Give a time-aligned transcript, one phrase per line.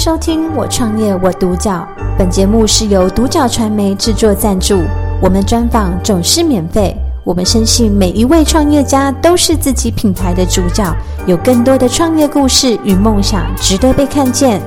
[0.00, 1.86] 收听《我创业我独角》，
[2.16, 4.82] 本节目是由独角传媒制作赞助，
[5.20, 6.96] 我们专访总是免费。
[7.22, 14.62] 我们深信每一位创业家都是自己品牌的主角，有更多的创业故事与梦想值得被看见。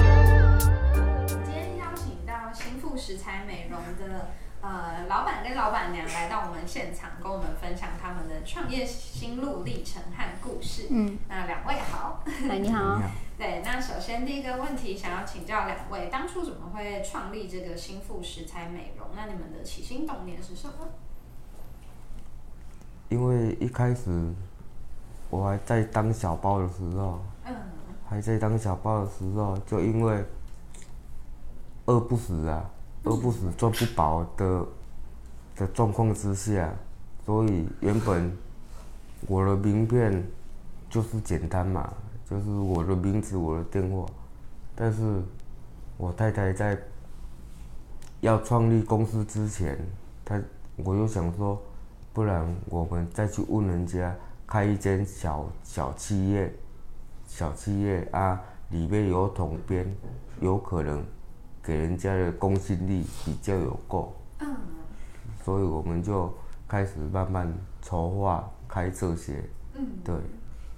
[0.00, 4.28] 今天邀请到新富食材美容的
[4.60, 10.84] 呃老板跟老板娘来到我们现场，跟我们分享他们的创业心路历程和故事。
[10.90, 13.02] 嗯，那两位好，哎，你好。
[13.40, 19.06] 对，那首先第一个问题，想要请教两位，当初怎么会创立这个新富食材美容？
[19.16, 20.74] 那你们的起心动念是什么？
[23.08, 24.30] 因为一开始
[25.30, 27.56] 我还在当小包的时候，嗯，
[28.06, 30.22] 还在当小包的时候，就因为
[31.86, 32.70] 饿不死啊，
[33.04, 34.66] 饿不死赚不饱的
[35.56, 36.70] 的状况之下，
[37.24, 38.36] 所以原本
[39.26, 40.22] 我的名片
[40.90, 41.90] 就是简单嘛，
[42.30, 44.06] 就是我的名字、我的电话，
[44.76, 45.20] 但是
[45.96, 46.78] 我太太在
[48.20, 49.76] 要创立公司之前，
[50.24, 50.40] 她
[50.76, 51.60] 我又想说。
[52.12, 54.12] 不然我们再去问人家
[54.44, 56.52] 开一间小小企业，
[57.24, 59.86] 小企业啊，里面有统编，
[60.40, 61.04] 有可能
[61.62, 64.12] 给人家的公信力比较有够。
[64.40, 64.56] 嗯。
[65.44, 66.34] 所以我们就
[66.66, 69.44] 开始慢慢筹划开这些。
[69.74, 69.86] 嗯。
[70.02, 70.16] 对。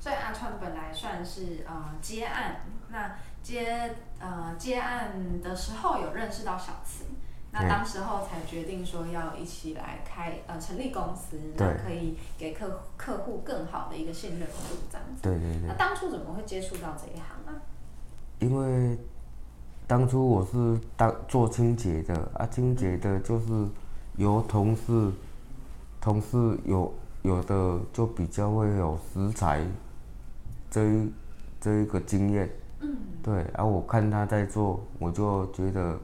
[0.02, 7.04] 所以阿川本来算是呃接案，那接呃接案的时候有认识到小慈。
[7.52, 14.54] 那当时候才决定说要一起来开呃成立公司，那可以给客客户更好的一个信任度
[14.90, 15.22] 这样子。
[15.22, 15.68] 对对对。
[15.68, 17.60] 那当初怎么会接触到这一行呢？
[18.40, 18.98] 因为
[19.86, 23.68] 当初我是当做清洁的啊，清洁的就是
[24.16, 25.12] 由同事，
[26.00, 26.92] 同事有
[27.22, 29.64] 有的就比较会有食材
[30.72, 31.12] 这一
[31.60, 32.50] 这一个经验。
[32.80, 32.96] 嗯。
[33.22, 35.96] 对，啊，我看他在做，我就觉得。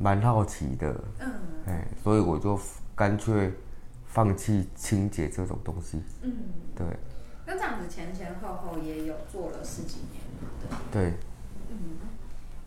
[0.00, 1.28] 蛮好奇的，嗯，
[1.66, 2.56] 哎，所以我就
[2.94, 3.52] 干脆
[4.06, 6.32] 放弃清洁这种东西，嗯，
[6.76, 6.86] 对。
[7.44, 10.22] 那这样子前前后后也有做了十几年，
[10.92, 11.02] 对。
[11.10, 11.18] 对。
[11.70, 11.76] 嗯，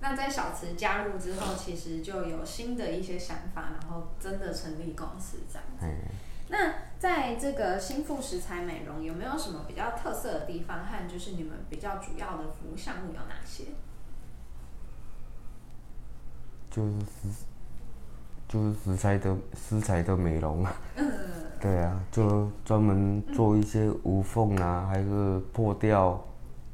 [0.01, 5.85] 那在小池加入之后，其实就有新的一些想法，然后真的成立公司这样子。
[6.51, 13.63] 那在这个新富食材美容有没有什么比较特色的地方，和就是你们比较主要的服务项目有哪些？
[16.69, 17.45] 就是食，
[18.50, 20.73] 就是食材的食材的美容啊，
[21.59, 26.22] 对啊，就专门做一些无缝啊，还是破掉、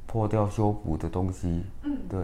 [0.06, 1.64] 破掉修补的东西。
[1.84, 2.20] 嗯，对。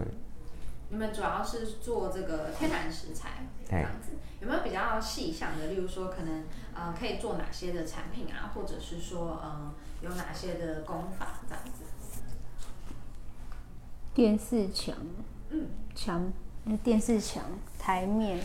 [0.95, 5.67] 你们主要是做这个天然食材这样子，有没有比较细项的？
[5.67, 11.83] 例如说，可能呃可以做哪些的产品啊，或者是说呃有哪些的功法这样子？
[14.13, 14.95] 电视墙，
[15.49, 16.31] 嗯，墙。
[16.81, 17.43] 电视墙、
[17.77, 18.39] 台面，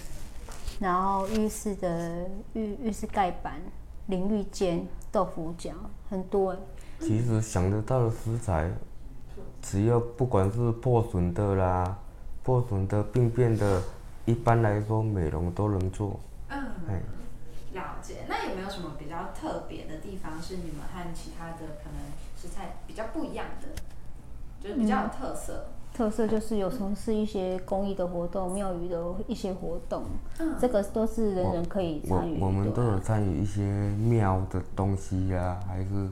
[0.80, 3.54] 然后浴室的浴浴室盖板、
[4.08, 5.70] 淋浴间、豆腐角，
[6.10, 6.54] 很多。
[6.98, 8.70] 其实想得到的食材，
[9.62, 11.96] 只要不管是破损的啦、
[12.42, 13.82] 破损的、病变的，
[14.26, 16.18] 一般来说美容都能做。
[16.48, 16.58] 嗯，
[17.72, 18.24] 了解。
[18.28, 22.00] 那有没有什么比较特别的地方，是你们和其他的可能
[22.36, 23.68] 食材比较不一样的，
[24.60, 25.64] 就是比较有特色？
[25.66, 28.96] 嗯特色就是有从事一些公益的活动、庙宇的
[29.26, 30.04] 一些活动，
[30.38, 32.38] 嗯、这个都是人人可以参与。
[32.38, 33.62] 我我们都有参与一些
[33.96, 36.08] 庙的东西啊，还是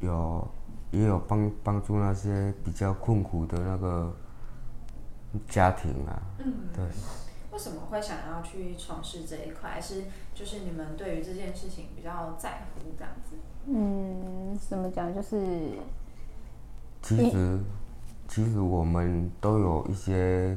[0.00, 0.46] 有
[0.90, 4.12] 也有帮帮助那些比较困苦的那个
[5.48, 6.22] 家庭啊。
[6.38, 6.84] 嗯，对。
[7.52, 9.70] 为什么会想要去从事这一块？
[9.70, 10.04] 还是
[10.34, 13.36] 就是你们对于这件事情比较在乎这样子？
[13.66, 15.14] 嗯，怎么讲？
[15.14, 15.38] 就是
[17.02, 17.58] 其实。
[18.30, 20.54] 其实我们都有一些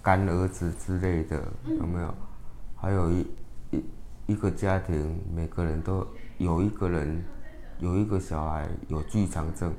[0.00, 1.36] 干儿子之类的，
[1.66, 2.14] 有没有？
[2.74, 3.26] 还有一
[3.70, 3.84] 一
[4.28, 6.06] 一个家庭，每个人都
[6.38, 7.22] 有一个人
[7.80, 9.70] 有一个小孩有巨肠症，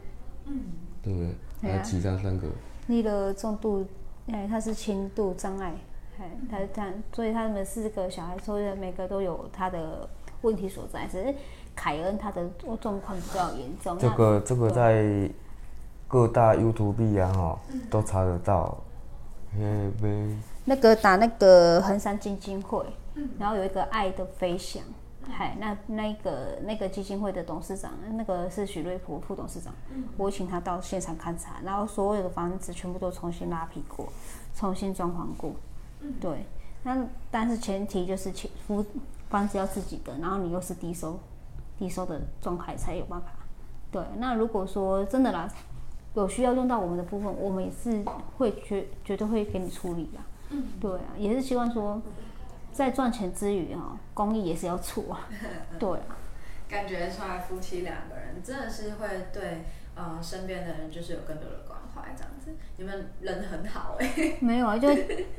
[0.46, 0.62] 嗯，
[1.02, 1.36] 对不对？
[1.72, 2.48] 还有其他三个。
[2.86, 3.84] 你的重度，
[4.32, 5.74] 哎，他是轻度障碍，
[6.20, 10.08] 哎，他他，所以他们四个小孩，所以每个都有他的
[10.42, 11.08] 问题所在。
[11.08, 11.34] 只是
[11.76, 13.98] 凯恩他的状状况比较严重。
[13.98, 15.30] 这个这个在。
[16.10, 17.60] 各大 YouTube 啊，哈，
[17.90, 18.78] 都查得到。
[20.64, 22.86] 那个打那个横山基金会，
[23.38, 24.82] 然后有一个爱的飞翔，
[25.30, 29.74] 嗨，那那个那个基金会的董事长，那个是许瑞普副董事长，
[30.18, 34.08] 我请他到现场勘察，然后所有的房子全部都重新拉皮过，
[34.56, 35.52] 重新装潢过。
[36.20, 36.46] 对，
[36.84, 38.86] 那但是前提就是前夫
[39.30, 41.20] 房子要自己的，然后你又是低收
[41.78, 43.28] 低收的状态才有办法。
[43.92, 45.50] 对，那如果说真的啦。
[46.16, 48.04] 有需要用到我们的部分，我们也是
[48.40, 50.20] 会绝绝对会给你处理的。
[50.50, 52.02] 嗯，对啊，也是希望说，
[52.78, 55.28] 在赚钱之余啊，公益也是要处啊。
[55.80, 56.16] 对啊，
[56.70, 59.64] 感觉出来夫妻两个人真的是会对
[59.96, 62.52] 呃身边的人就是有更多的关怀这样子。
[62.78, 64.38] 你们人很好哎、欸。
[64.40, 64.88] 没有啊，就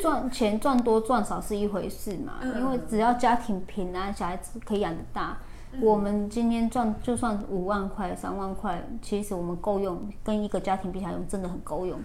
[0.00, 5.38] 赚钱赚多赚少是一回事嘛，嗯、因为只要家庭平安，小孩子可以养得大。
[5.82, 12.00] 我们今天赚就算五万块、三万块，其实我们够用，跟一个家庭比起来，用真的很够用。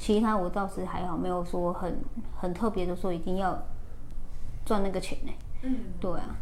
[0.00, 1.96] 其他我倒是还好，没有说很
[2.36, 3.56] 很特别的说一定要
[4.64, 5.32] 赚那个钱呢。
[5.62, 6.36] 嗯，对啊。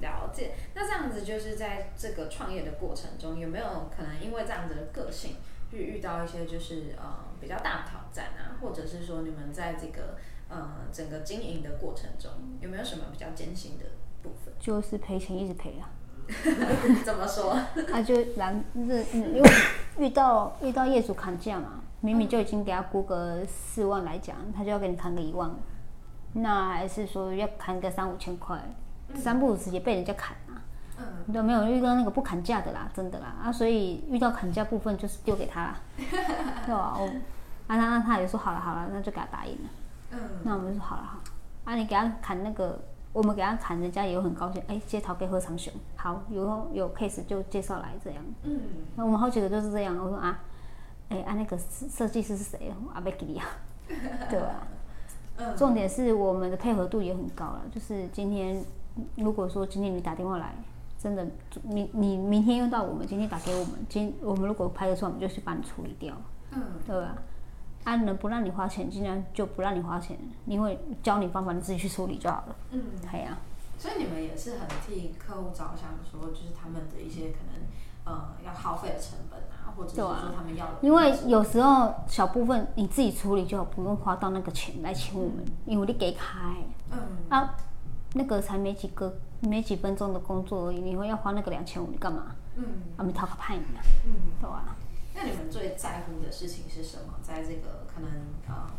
[0.00, 0.52] 了解。
[0.74, 5.36] 那这样子就是在这个创业的过程中，有没有可能因为这样子的个性，
[5.70, 10.16] 去遇到一些就是呃比较大的挑战啊，或者是说你们在这个
[10.48, 13.86] 呃整个经营的过程中，有没有什么比较艰辛的
[14.22, 14.54] 部分？
[14.60, 15.90] 就是赔钱一直赔啊。
[17.04, 17.52] 怎么说？
[17.90, 19.50] 啊，就然是因为
[19.98, 25.50] 遇到遇到业主砍价嘛，明明就已经给他估个四万来讲，他就要给你砍个一万，
[26.32, 28.58] 那还是说要砍个三五千块，
[29.14, 30.62] 三不五时也被人家砍啊。
[30.98, 35.80] 嗯，都没有遇到那个不砍价的啦，真的啦啊，所以遇到砍价部分就是丢给他啦，
[36.66, 36.96] 对吧？
[36.98, 37.06] 我
[37.66, 39.68] 啊，那那他也说好了好了，那就给他答应了。
[40.10, 41.18] 嗯，那我们就说好了好，
[41.64, 42.78] 啊，你给他砍那个。
[43.10, 44.62] 我们给他砍，人家也有很高兴。
[44.68, 48.22] 哎，接头给何长雄，好，有有 case 就介绍来这样。
[48.42, 48.60] 嗯，
[48.96, 49.96] 那我们好几个就是这样。
[49.96, 50.38] 我说啊，
[51.08, 52.70] 哎，啊那个设设计师是谁？
[52.94, 53.44] 阿贝吉利亚，
[54.28, 54.62] 对吧？
[55.38, 55.56] 嗯。
[55.56, 57.62] 重点是我们的配合度也很高了。
[57.72, 58.62] 就是今天，
[59.16, 60.54] 如果说今天你打电话来，
[60.98, 61.26] 真的，
[61.62, 66.14] 你你明天用到我们，今天打给我们，今我们如果拍得出来，我们就去帮你处理掉。
[66.52, 67.16] 嗯，对吧？
[67.84, 72.56] 按能不让你花钱，尽量就不让你花钱，因为教你方法，你自己去处理就好了。
[72.72, 73.46] 嗯，对呀、啊。
[73.78, 77.62] 所以你们也是很替客户着想，说就是他们的一些可能
[78.04, 80.72] 呃要耗费的成本啊，或者是说他们要的。
[80.82, 86.56] 因为有时候小部分你自己处理就好，不用花到那个钱来请我们，嗯、因为你给开。
[86.90, 86.98] 嗯。
[87.28, 87.54] 啊，
[88.14, 92.26] 那个才没几个没几分钟的工作而已，你会要花那个两千五，你干嘛？
[92.56, 92.64] 嗯。
[92.96, 93.80] 啊，没讨个派你啊。
[94.04, 94.76] 嗯，对啊？
[95.14, 97.14] 那你们最在乎的事情是什么？
[97.22, 98.10] 在这个可能
[98.46, 98.70] 啊、呃，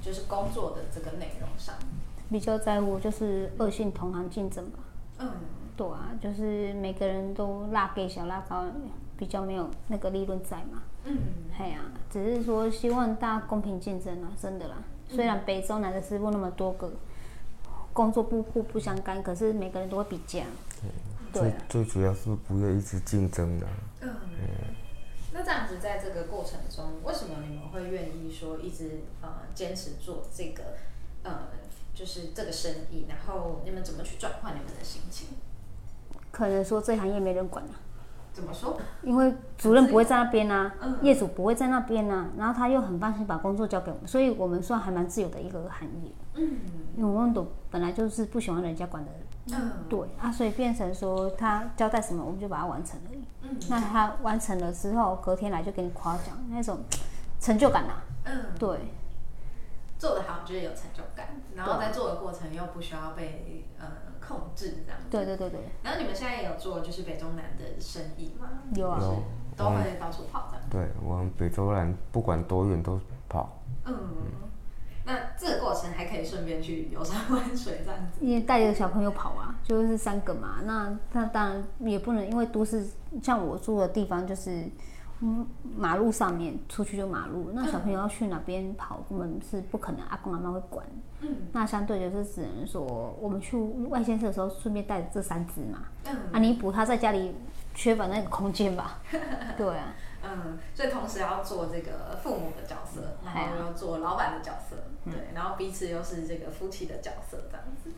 [0.00, 1.74] 就是工作的这个内容上，
[2.30, 4.78] 比较在乎就是恶性同行竞争吧。
[5.18, 5.28] 嗯，
[5.76, 8.64] 对啊，就是每个人都拉给小拉高，
[9.18, 10.82] 比较没有那个利润在嘛。
[11.04, 11.18] 嗯，
[11.56, 14.76] 对啊，只是说希望大家公平竞争啊，真的啦。
[15.08, 16.90] 虽然北中南的师傅那么多个，
[17.92, 20.44] 工作不互不相干，可是每个人都会比价。
[21.32, 23.66] 对，最最主要是不要一直竞争的。
[24.00, 24.10] 嗯。
[25.32, 30.62] 那这样子，在这个过程中，为什么你们会愿意说一直呃坚持做这个
[31.22, 31.48] 呃
[31.94, 33.04] 就是这个生意？
[33.08, 35.28] 然后你们怎么去转换你们的心情？
[36.32, 37.80] 可能说这行业没人管啊。
[38.36, 38.76] 怎么说？
[39.02, 46.12] 因为主任不会在那边啊，嗯、业主不会在那边啊，然后他又很放心把工作交给我们，所以我们算还蛮自由的一个行业。
[46.34, 46.58] 嗯，
[46.98, 49.58] 因为我们都本来就是不喜欢人家管的人。
[49.58, 53.24] 嗯，对啊，所以变成说他交代什么，我们就把它完成而已。
[53.40, 56.80] 嗯，那他完成了之后，隔天来就给你夸奖，那种
[57.40, 58.02] 成就感呐、啊。
[58.24, 58.68] 嗯，对，
[59.98, 63.86] 做得好就是有成就感，然后在做的过程又不需要被呃
[64.20, 65.06] 控制这样子。
[65.10, 65.60] 对对对对。
[65.82, 68.48] 然后你们现在也有做就是北中南的生意吗？
[68.74, 69.00] 有啊，
[69.56, 70.64] 都会到处跑这样。
[70.70, 73.62] 对，我们北中南不管多远都跑。
[73.84, 73.94] 嗯。
[73.94, 74.48] 嗯
[75.08, 80.56] 那这个过程还可以顺便去游山玩水这样子，因为带着小朋友跑啊，就是三个嘛。
[80.64, 82.84] 那那当然也不能，因为都市
[83.22, 84.68] 像我住的地方就是，
[85.20, 85.46] 嗯，
[85.76, 90.86] 马路上面出去就马路，那小朋友要去哪边跑，我们是不可能，阿公阿妈会管。
[91.20, 92.82] 嗯，那相对就是只能说，
[93.20, 93.56] 我们去
[93.88, 97.34] 外县市的时候，顺便带着这三只嘛，嗯，啊，弥补他在家里
[97.74, 99.00] 缺乏那个空间吧。
[99.56, 99.94] 对啊。
[100.28, 107.90] 嗯，所以同时要做这个父母的角色，然后要做老板的角色，对，然后彼此又是这个夫妻的角色，这样子。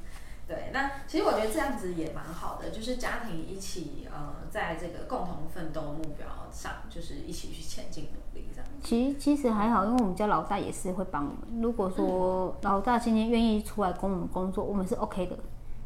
[0.48, 8.70] 对，那其实我觉得这样子也蛮好的，就是家庭一起呃，在这个共同奋斗目标上，就是一起去前进努力这样。
[8.82, 11.60] 其实其实还好，因为我们家老大也是会帮我们。
[11.60, 15.36] 如果说老大今天愿意出来跟我们工作，我们是 OK 的。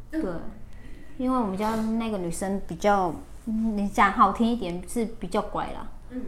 [0.09, 0.21] 对，
[1.17, 5.85] 因为我们家那个女生比较，你讲好听一点是比较乖啦。
[6.11, 6.21] 嗯，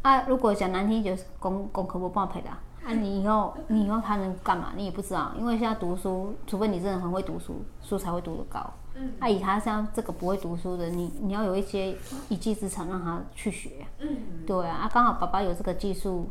[0.00, 2.58] 啊，如果讲难听，就是功功课不帮陪的啊，
[2.88, 4.72] 啊，你以后你以后他能干嘛？
[4.74, 8.58] 你也不知道，因为现在读书，除非你真的很会读书，书才会读得高。
[8.94, 11.94] 嗯，啊，以他像这个不会读书的，你你要有一些
[12.30, 13.86] 一技之长让他去学。
[13.98, 14.16] 嗯，
[14.46, 16.30] 对啊，啊，刚好爸爸有这个技术，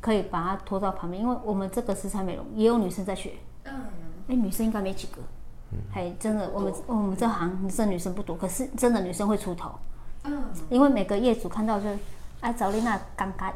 [0.00, 3.34] 可以把他拖到旁边，因为我们这个食材美容也有女生在学。
[3.64, 3.74] 嗯，
[4.28, 5.20] 哎，女生应该没几个，
[5.92, 9.70] 还真的，我们我们这行这女生不多，可是真的女生会出头。
[10.24, 11.86] 嗯，因为每个业主看到就，
[12.40, 13.52] 哎，找丽娜尴尬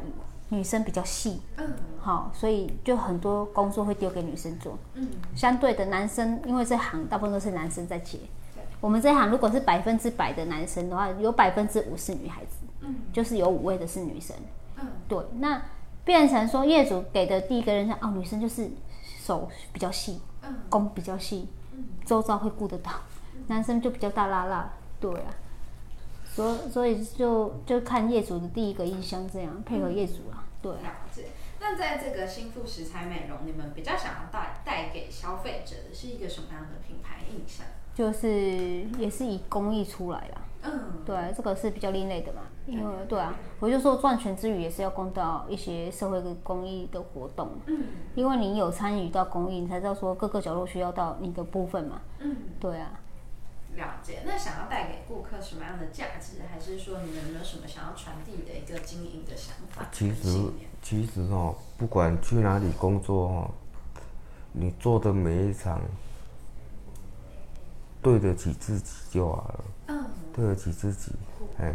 [0.49, 8.17] 女生比较细，嗯，好，所以就很多工作会丢给女生做，嗯，相对的男生，因为这行大部分都是男生在接，
[8.79, 14.35] 我们这行如果是百分之百的男生的话，有百分之五是女孩子，嗯，就是有五位的是女生，
[14.77, 15.61] 嗯，对，那
[16.05, 18.69] 变成说业主给的第一个人像，哦，女生就是
[19.19, 22.91] 手比较细，嗯，工比较细，嗯，周遭会顾得到，
[23.47, 25.35] 男生就比较大拉拉，对啊。
[26.37, 30.71] 所所以就就看业主的第一个印象，这样配合业主啊，对。
[30.71, 31.23] 了解。
[31.59, 37.65] 那在这个新富食材美容，你们比较想要带带给消费者的是一个什么样的品牌印象？
[37.95, 40.41] 就是也是以公益出来啦。
[40.61, 41.03] 嗯。
[41.03, 42.41] 对，这个是比较另类的嘛。
[42.67, 47.49] 因为对啊，我就说赚钱之余也是要供到一些社会的公益的活动。
[47.65, 47.85] 嗯。
[48.13, 51.99] 因为你有参与到公益，你才知道说各个角落需要到你的部分嘛。
[52.19, 52.37] 嗯。
[52.59, 52.91] 对啊。
[53.77, 59.87] 了解，那想要带给顾客什么样的价值，还是说你们有没有什么想要传递的一个经营的想法？
[59.91, 63.51] 其实，其实哦，不管去哪里工作哦，
[64.51, 65.79] 你做的每一场
[68.01, 69.63] 对得起自己就好了。
[69.89, 70.05] 嗯。
[70.33, 71.11] 对得起自己，
[71.59, 71.73] 哎，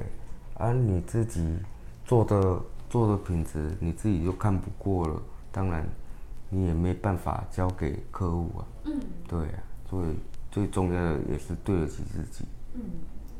[0.55, 1.57] 而你自己
[2.05, 5.87] 做的做的品质，你自己就看不过了，当然
[6.49, 8.67] 你也没办法交给客户啊。
[8.87, 9.01] 嗯。
[9.29, 10.17] 对啊，所以。
[10.53, 12.45] 最重要的也是对得起自己。
[12.75, 12.83] 嗯，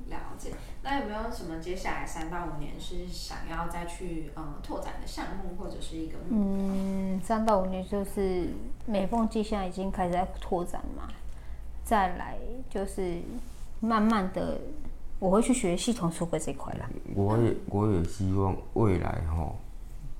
[0.09, 0.51] 了解。
[0.83, 6.39] 那有没有什么接下来三到五年是想要再去嗯拓展的项目或者是一个目标？
[6.39, 8.49] 嗯，三到五年就是
[8.85, 11.07] 美凤季现在已经开始在拓展嘛，
[11.85, 12.37] 再来
[12.69, 13.21] 就是
[13.79, 14.59] 慢慢的
[15.21, 16.91] 我会去学系统出柜这一块啦。
[17.15, 19.55] 我也我也希望未来哈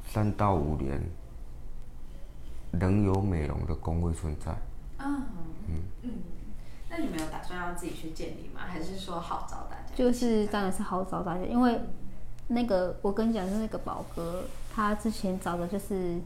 [0.07, 1.03] 三到五年
[2.71, 4.55] 能有美容的工会存在。
[4.99, 5.23] 嗯
[6.93, 8.61] 那你们有打算要自己去建立吗？
[8.67, 9.95] 还是说号召大家？
[9.95, 11.81] 就是当然是号召大家，因为
[12.49, 14.45] 那个我跟你讲，是那个宝哥，
[14.75, 16.21] 他之前找的就是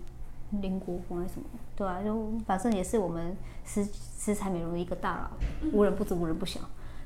[0.51, 1.47] 林国峰还是什么，
[1.77, 3.87] 对啊，就反正也是我们食
[4.19, 5.31] 食材美容的一个大佬，
[5.73, 6.59] 无人不知无人不晓。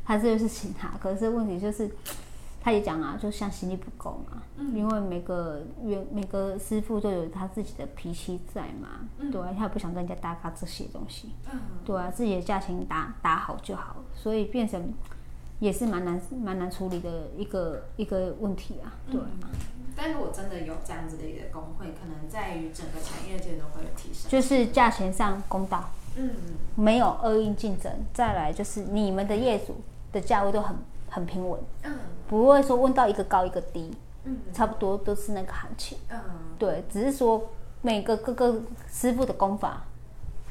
[0.04, 1.90] 他这就是请他，可是问题就是。
[2.62, 14.92] 他也讲啊，就像心力不够嘛，嗯、因为每个员每个师傅都有他自己的脾气在嘛，嗯、对啊，他也不想跟人家搭嘎这些东西，嗯、对啊，自己的价钱打打好就好，所以变成
[15.58, 19.20] 也是蛮难蛮难处理的一个一个问题啊，对
[19.96, 26.30] 但如果真的有这样子的一个工会，可能在于整个产业界都会有提升，就是价钱上公道，嗯，
[26.74, 29.76] 没有恶意竞争，再来就是你们的业主
[30.12, 30.76] 的价位都很
[31.10, 31.98] 很平稳，嗯。
[32.28, 36.20] 不会说问到一个高一个低，嗯，差不多都是那个行情，嗯，
[36.56, 37.50] 对，只是说
[37.82, 39.82] 每个各个师傅的功法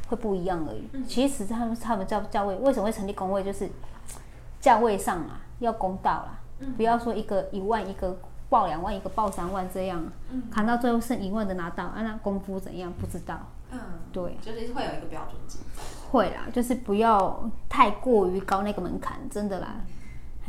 [0.09, 0.89] 会不一样而已。
[0.91, 3.69] 嗯、其实他们他们价价位为什么会成立工位，就是
[4.59, 8.17] 价位上啊要公道啦，嗯、不要说一个一万一个
[8.49, 13.39] 报两万一个报三万这样，嗯，砍到最后剩一万的拿到，啊那功夫怎样不知道，
[13.71, 13.79] 嗯，
[14.11, 15.59] 对，就是会有一个标准值，
[16.11, 19.75] 会啦，就是不要太过于高那个门槛，真的啦。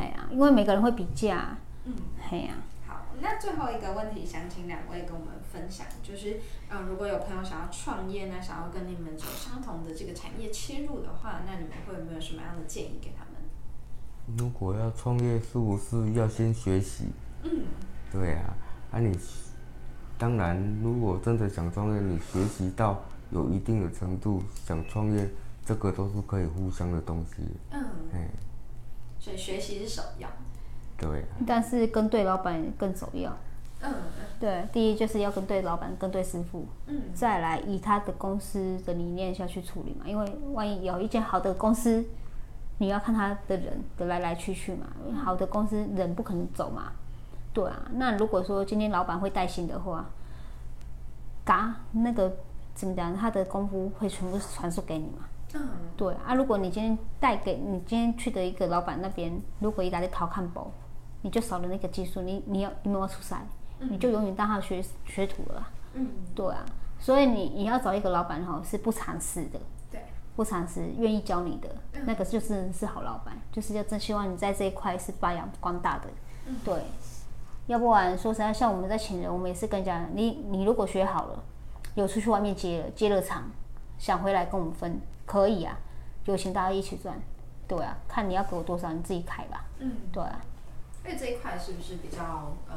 [0.00, 1.56] 对啊，因为每个人会比价。
[1.84, 1.94] 嗯，
[2.30, 2.88] 哎呀、啊。
[2.88, 6.40] 好，那最后一个问题，想请两位跟我们分享，就是，
[6.70, 14.38] 嗯，如果有朋友想要创业呢，想要跟你们走相同的这个产业切入的话，那你们会有没有什么样的建议给他们？
[14.38, 17.04] 如果要创业，是不是要先学习？
[17.42, 17.64] 嗯，
[18.10, 18.54] 对啊。
[18.90, 19.18] 那、啊、你
[20.18, 25.28] 当然，如果真的想创业，你学习到有一定的程度，想创业，
[25.64, 27.42] 这个都是可以互相的东西。
[27.70, 28.28] 嗯，哎。
[29.20, 30.26] 所以学习是首要，
[30.96, 31.26] 对。
[31.46, 33.30] 但是跟对老板更首要。
[33.82, 33.92] 嗯，
[34.40, 34.66] 对。
[34.72, 36.66] 第一就是要跟对老板，跟对师傅。
[36.86, 37.02] 嗯。
[37.14, 42.02] 再来以他的公司的理念下去处理嘛，因为万一有一间好的公司，
[42.78, 44.86] 你要看他的人的来来去去嘛。
[45.22, 46.92] 好的公司人不可能走嘛。
[47.52, 47.90] 对啊。
[47.92, 50.06] 那如果说今天老板会带薪的话，
[51.44, 52.36] 嘎那个
[52.74, 55.26] 怎么讲，他的功夫会全部传授给你嘛。
[55.54, 60.70] 嗯，对啊，如果你今天带给你今天去的一个老板那边，如果一来的掏看包，
[61.22, 63.44] 你就少了那个技术，你你要你没有出赛，
[63.80, 65.68] 嗯、你就永远当他的学学徒了。
[65.94, 66.64] 嗯，对啊，
[67.00, 69.58] 所以你你要找一个老板哈，是不尝试的，
[69.90, 70.00] 对，
[70.36, 76.04] 不尝试，愿意教你的，嗯、那个就是是好老板，就是要真希望你在这一块是发扬光大的。
[76.46, 76.80] 嗯，对，
[77.66, 81.42] 要不然说实在，像我们在请人，我们也是跟人家，你你如果学好了，
[81.96, 83.50] 有出去外面接了接了场，
[83.98, 85.00] 想回来跟我们分。
[85.30, 85.78] 可以啊，
[86.24, 87.16] 有钱大家一起赚，
[87.68, 89.64] 对啊，看你要给我多少，你自己开吧。
[89.78, 90.40] 嗯，对啊。
[91.04, 92.76] 因为这一块是不是比较嗯，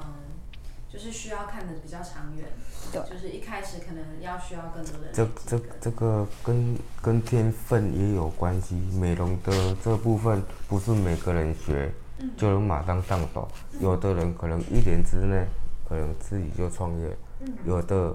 [0.88, 2.46] 就是需要看的比较长远？
[2.92, 5.14] 对，就是一开始可能要需要更多的人。
[5.14, 11.92] 这这这个跟跟天分也有关系，美容的这部分不是每个人学
[12.38, 15.44] 就能马上上手，嗯、有的人可能一年之内
[15.90, 17.18] 可能自己就创业，
[17.66, 18.14] 有的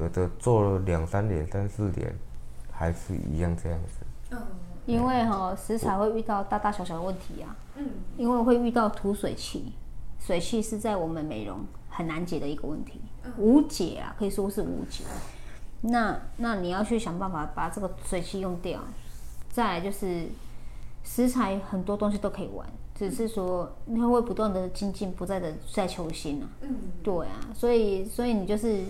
[0.00, 2.12] 有的做了两三年、三四年，
[2.76, 4.06] 还是一样这样子。
[4.30, 4.38] 嗯，
[4.84, 7.56] 因为哈食材会遇到大大小小的问题啊。
[7.76, 9.72] 嗯，因为会遇到土水气，
[10.20, 13.00] 水气是在我们美容很难解的一个问题，
[13.38, 15.04] 无解啊，可以说是无解。
[15.82, 18.80] 那那你要去想办法把这个水气用掉。
[19.50, 20.26] 再来就是
[21.02, 26.48] 食材很多东西都可以玩，只是说你会不断的精进，不再的再求新啊。
[26.60, 28.84] 嗯，对啊，所以所以你就是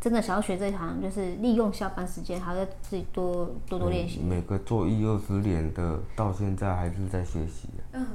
[0.00, 4.20] 真的想要学这一行，就是利用下班时间，还要自己多多多练习。
[4.20, 7.94] 每个做一二十年的，到现在还是在学习啊。
[7.94, 8.06] 嗯，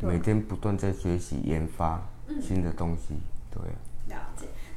[0.00, 2.00] 每天不断在学习研发
[2.40, 3.14] 新的东西，
[3.50, 3.76] 对啊。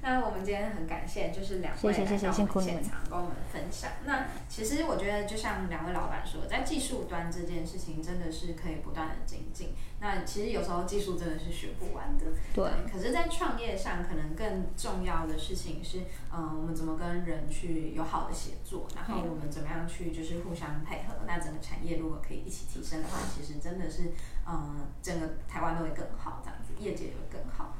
[0.02, 3.92] 那我们今天很感谢，就是两位来到我们现场跟我们分享。
[4.06, 9.76] 那其实我觉得，就像两位老板说，在技术端这件事情真的是可以不断的精进。
[10.00, 12.26] 那其实有时候技术真的是学不完的。
[12.52, 12.66] 对。
[12.92, 16.00] 可是，在创业上，可能更重要的事情是，
[16.34, 21.14] 嗯，我们怎么跟人去有好的协作，然后我们怎么样去就是互相配合。
[21.28, 24.12] 那整个产业如果可以一起提升的话，其实真的是，
[24.48, 27.76] 嗯，整个台湾都会更好，这样子，业界也会更好。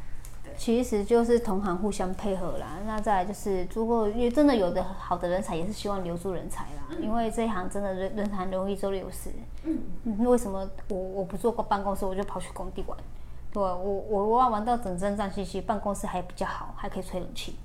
[0.58, 2.78] 其实就是同行互相配合啦。
[2.86, 6.98] 那再来就是，如果因为真的有的好的人才，也是希望留住人才啦。
[7.00, 9.32] 因为这一行真的人人才容易就流失。
[9.64, 12.98] 嗯，为什么我我不做过办公室，我就跑去工地玩？
[13.54, 17.58] 对，我我我玩到整身脏兮兮，办公室还比较好，还可以吹冷气，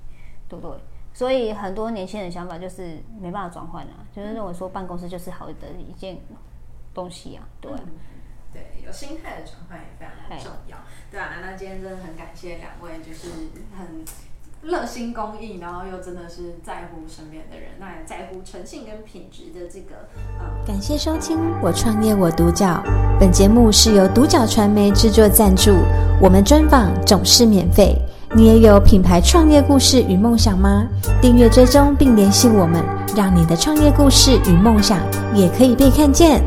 [0.49, 0.77] 对不对？
[1.13, 6.17] 所以很多年轻人想法就是没办法转换啊，就是认为说办公室就是好的一件
[6.93, 7.71] 东西啊，对。
[7.71, 7.81] 对，
[8.87, 10.77] 有心态的转换也非常的重要，
[11.11, 13.27] 对啊，那今天真的很感谢两位，就是
[13.77, 14.05] 很
[14.61, 20.07] 热心公益，然后又真的是在乎身边的人，那也在乎诚信跟品质的这个。
[20.39, 22.81] 呃，感谢收听《我创业我独角》，
[23.19, 25.73] 本节目是由独角传媒制作赞助，
[26.21, 27.93] 我们专访总是免费。
[28.35, 30.87] 你也有品牌创业故事与梦想吗？
[31.21, 32.83] 订阅追踪并联系我们，
[33.15, 34.99] 让你的创业故事与梦想
[35.33, 36.41] 也可以被看见。